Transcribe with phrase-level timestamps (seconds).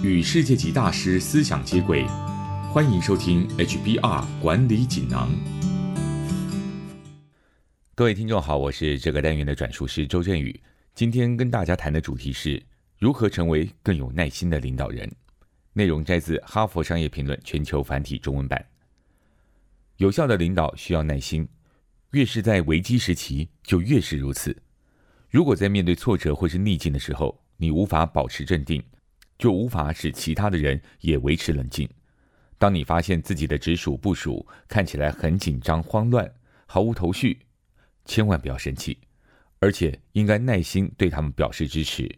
[0.00, 2.06] 与世界级大师思想接轨，
[2.72, 5.28] 欢迎收听 HBR 管理锦囊。
[7.96, 10.62] 各位听众好，我是这个单元的转述师周振宇。
[10.94, 12.62] 今天跟大家谈的主题是
[12.96, 15.10] 如何成为更有耐心的领导人。
[15.72, 18.64] 内容摘自《哈佛商业评论》全球繁体中文版。
[19.96, 21.48] 有效的领导需要耐心，
[22.12, 24.56] 越是在危机时期，就越是如此。
[25.28, 28.80] 如果在面对挫折或是逆境的时候，你无法保持镇定，
[29.38, 31.88] 就无法使其他的人也维持冷静。
[32.58, 36.28] 当你发现自己的直属部署看起来很紧张、慌乱、
[36.66, 37.38] 毫无头绪，
[38.04, 38.98] 千万不要生气，
[39.60, 42.12] 而且应该耐心对他们表示支持。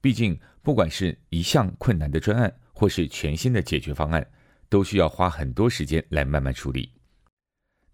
[0.00, 4.26] 毕竟，不管是一项困难的专案，或是全新的解决方案，
[4.68, 6.90] 都需要花很多时间来慢慢处理。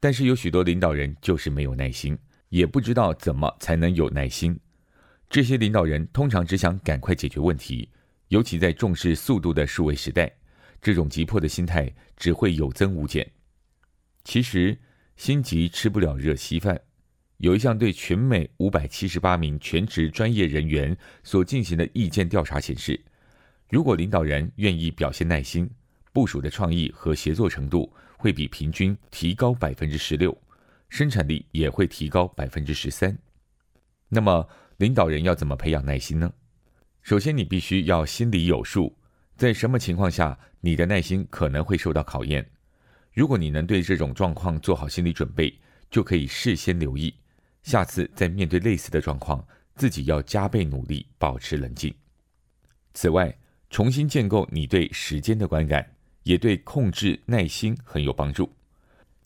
[0.01, 2.19] 但是有许多领导人就是没有耐心，
[2.49, 4.59] 也不知道怎么才能有耐心。
[5.31, 7.89] 这些领导人通常只想赶快解决问题，
[8.33, 10.33] 尤其在重视速度的数位时代，
[10.81, 13.31] 这种急迫的心态只会有增无减。
[14.25, 14.75] 其实
[15.17, 16.81] 心急吃不了热稀饭。
[17.37, 22.99] 有一项对全美五百七十八名全职专业人员所进行的意见调查显示，
[23.69, 25.69] 如果领导人愿意表现耐心，
[26.11, 27.93] 部署的创意和协作程度。
[28.17, 30.41] 会比平均提高百分之十六，
[30.89, 33.19] 生产力也会提高百分之十三。
[34.09, 36.33] 那么，领导人要怎么培养耐心呢？
[37.03, 38.97] 首先，你必须要心里有数，
[39.37, 42.49] 在什么情况下你的耐心可能会受到考验。
[43.13, 45.53] 如果你能对这种状况做好心理准备，
[45.91, 47.15] 就可以事先留意，
[47.63, 51.95] 下次在面对类似的状况，自己要加倍努力，保持冷静。
[52.95, 53.37] 此外，
[53.69, 55.87] 重新建构你对时间的观感。
[56.25, 58.49] 也对控制耐心很有帮助。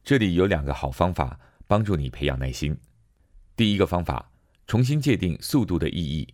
[0.02, 2.74] 这里有两个好方法帮助你培养耐心。
[3.54, 4.30] 第一个方法，
[4.66, 6.26] 重新界定速度的意义。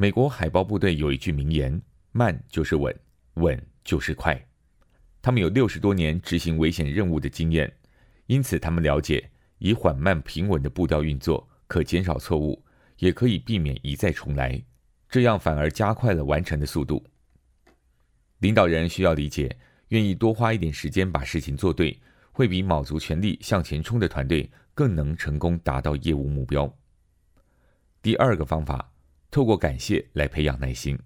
[0.00, 1.82] 美国海豹部队有一句名言
[2.12, 2.96] ：“慢就是稳，
[3.34, 4.40] 稳就是快。”
[5.20, 7.76] 他们有六十多年执行危险任务的经验，
[8.26, 12.64] 因此他们了解以缓慢平稳的步调运作，可减少错误，
[12.98, 14.62] 也可以避免一再重来，
[15.08, 17.04] 这样反而加快了完成的速度。
[18.38, 19.58] 领导人需要理解，
[19.88, 22.00] 愿意多花一点时间把事情做对，
[22.30, 26.72] 会比卯足全力向前冲的团队更能成功达到业务目标。
[28.00, 28.92] 第二个方法，
[29.30, 30.98] 透过感谢来培养耐心，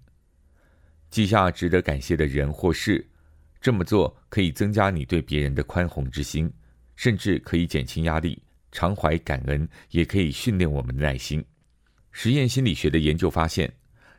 [1.09, 3.05] 记下值得感谢的人或事，
[3.59, 6.51] 这么做可以增加你对别人的宽宏之心，
[6.95, 8.41] 甚至可以减轻压力。
[8.71, 11.43] 常怀感恩也可以训练我们的耐心。
[12.11, 13.71] 实验心理学的研究发现，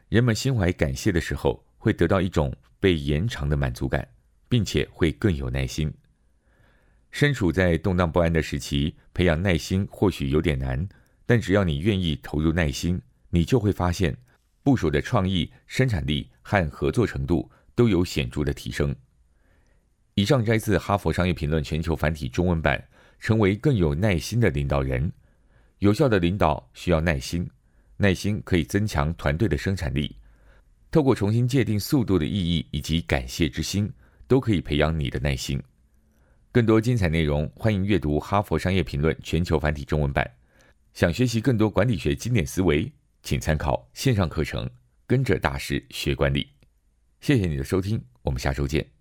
[0.09, 2.55] 人们心怀感谢的时候，会得到一种。
[2.81, 4.07] 被延长的满足感，
[4.47, 5.91] 并且会更有耐心。
[7.11, 10.87] 身处在动荡不安的时期，培养耐心或许有点难，
[11.25, 13.01] 但只要你愿意投入耐心，
[13.35, 14.17] 你就会发现
[14.63, 18.95] 部署的创意、生产力和合作程度都有显著的提升。
[20.15, 22.83] 以上摘自《哈佛商业评论》全球繁体中文版。
[23.21, 25.11] 成为更有耐心的领导人，
[25.79, 27.49] 有效的领导需要耐心，
[27.97, 30.15] 耐心可以增强团队的生产力。
[30.91, 33.91] 透过重新界定速度的意义以及感谢之心，
[34.27, 35.63] 都可以培养你的耐心。
[36.53, 40.31] 更多精彩内容，欢迎阅读《哈佛商业评论》全球繁体中文版。
[40.93, 42.93] 想学习更多管理学经典思维，
[43.25, 44.67] 请参考线上课程
[45.07, 46.43] 《跟着大师学管理》。
[47.23, 48.94] 谢谢你的收听，我们下周见。